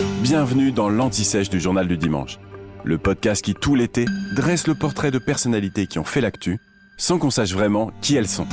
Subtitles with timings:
[0.00, 2.38] Bienvenue dans l'Anti-Sèche du Journal du Dimanche,
[2.84, 6.58] le podcast qui, tout l'été, dresse le portrait de personnalités qui ont fait l'actu,
[6.96, 8.46] sans qu'on sache vraiment qui elles sont.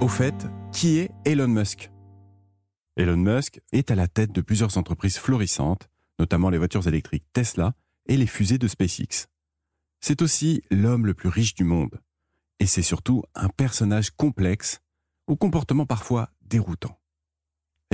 [0.00, 0.34] Au fait,
[0.72, 1.92] qui est Elon Musk?
[2.96, 5.88] Elon Musk est à la tête de plusieurs entreprises florissantes,
[6.18, 7.74] notamment les voitures électriques Tesla
[8.06, 9.28] et les fusées de SpaceX.
[10.00, 12.00] C'est aussi l'homme le plus riche du monde.
[12.58, 14.80] Et c'est surtout un personnage complexe,
[15.28, 16.98] au comportement parfois déroutant.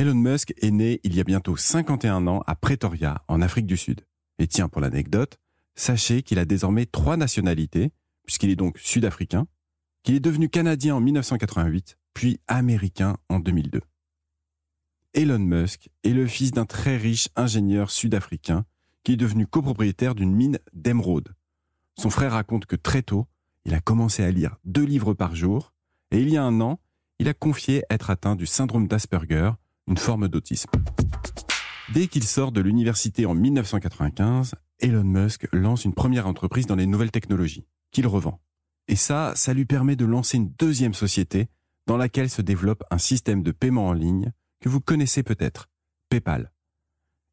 [0.01, 3.77] Elon Musk est né il y a bientôt 51 ans à Pretoria, en Afrique du
[3.77, 4.01] Sud.
[4.39, 5.39] Et tiens, pour l'anecdote,
[5.75, 7.93] sachez qu'il a désormais trois nationalités,
[8.25, 9.47] puisqu'il est donc sud-africain,
[10.03, 13.83] qu'il est devenu canadien en 1988, puis américain en 2002.
[15.13, 18.65] Elon Musk est le fils d'un très riche ingénieur sud-africain
[19.05, 21.35] qui est devenu copropriétaire d'une mine d'émeraude.
[21.99, 23.27] Son frère raconte que très tôt,
[23.67, 25.75] il a commencé à lire deux livres par jour
[26.11, 26.81] et il y a un an,
[27.19, 29.51] il a confié être atteint du syndrome d'Asperger,
[29.91, 30.71] une forme d'autisme.
[31.93, 36.87] Dès qu'il sort de l'université en 1995, Elon Musk lance une première entreprise dans les
[36.87, 38.41] nouvelles technologies, qu'il revend.
[38.87, 41.49] Et ça, ça lui permet de lancer une deuxième société
[41.87, 45.69] dans laquelle se développe un système de paiement en ligne que vous connaissez peut-être,
[46.09, 46.53] PayPal.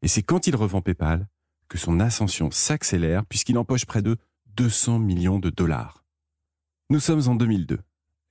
[0.02, 1.28] Et c'est quand il revend PayPal
[1.68, 4.16] que son ascension s'accélère puisqu'il empoche près de
[4.56, 6.04] 200 millions de dollars.
[6.90, 7.78] Nous sommes en 2002.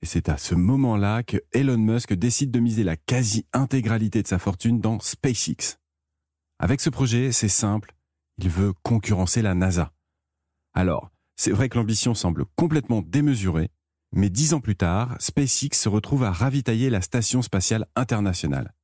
[0.02, 4.38] Et c'est à ce moment-là que Elon Musk décide de miser la quasi-intégralité de sa
[4.38, 5.78] fortune dans SpaceX.
[6.60, 7.94] Avec ce projet, c'est simple,
[8.38, 9.92] il veut concurrencer la NASA.
[10.74, 13.70] Alors, c'est vrai que l'ambition semble complètement démesurée,
[14.12, 18.74] mais dix ans plus tard, SpaceX se retrouve à ravitailler la Station spatiale internationale.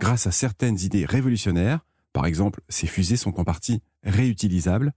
[0.00, 4.92] Grâce à certaines idées révolutionnaires, par exemple, ces fusées sont en partie réutilisables,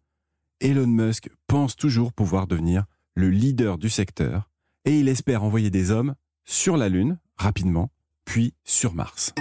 [0.60, 2.86] Elon Musk pense toujours pouvoir devenir
[3.16, 4.50] le leader du secteur
[4.88, 7.92] et il espère envoyer des hommes sur la Lune rapidement,
[8.24, 9.34] puis sur Mars.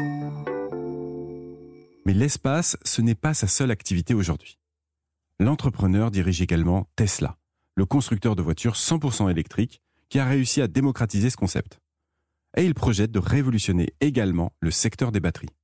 [2.05, 4.59] Mais l'espace, ce n'est pas sa seule activité aujourd'hui.
[5.39, 7.39] L'entrepreneur dirige également Tesla,
[7.77, 11.79] le constructeur de voitures 100% électriques qui a réussi à démocratiser ce concept.
[12.57, 15.55] Et il projette de révolutionner également le secteur des batteries.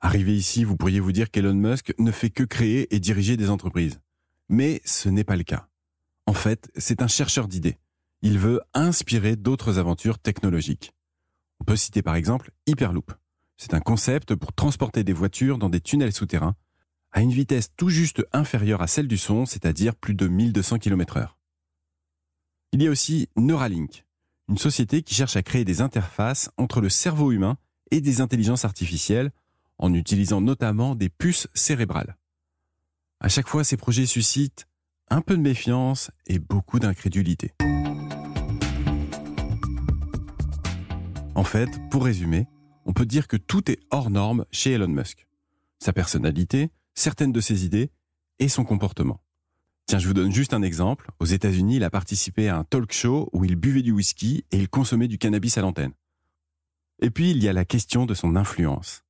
[0.00, 3.50] Arrivé ici, vous pourriez vous dire qu'Elon Musk ne fait que créer et diriger des
[3.50, 4.00] entreprises.
[4.48, 5.68] Mais ce n'est pas le cas.
[6.24, 7.76] En fait, c'est un chercheur d'idées.
[8.22, 10.92] Il veut inspirer d'autres aventures technologiques.
[11.60, 13.12] On peut citer par exemple Hyperloop.
[13.56, 16.54] C'est un concept pour transporter des voitures dans des tunnels souterrains
[17.12, 21.16] à une vitesse tout juste inférieure à celle du son, c'est-à-dire plus de 1200 km
[21.16, 21.38] heure.
[22.72, 24.04] Il y a aussi Neuralink,
[24.48, 27.56] une société qui cherche à créer des interfaces entre le cerveau humain
[27.90, 29.32] et des intelligences artificielles
[29.78, 32.16] en utilisant notamment des puces cérébrales.
[33.18, 34.66] À chaque fois, ces projets suscitent
[35.08, 37.52] un peu de méfiance et beaucoup d'incrédulité.
[41.40, 42.48] En fait, pour résumer,
[42.84, 45.26] on peut dire que tout est hors norme chez Elon Musk.
[45.78, 47.90] Sa personnalité, certaines de ses idées
[48.40, 49.22] et son comportement.
[49.86, 51.10] Tiens, je vous donne juste un exemple.
[51.18, 54.58] Aux États-Unis, il a participé à un talk show où il buvait du whisky et
[54.58, 55.94] il consommait du cannabis à l'antenne.
[57.00, 59.02] Et puis, il y a la question de son influence.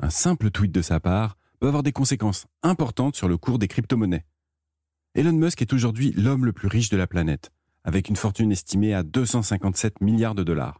[0.00, 3.68] Un simple tweet de sa part peut avoir des conséquences importantes sur le cours des
[3.68, 4.26] crypto-monnaies.
[5.14, 7.52] Elon Musk est aujourd'hui l'homme le plus riche de la planète,
[7.84, 10.79] avec une fortune estimée à 257 milliards de dollars.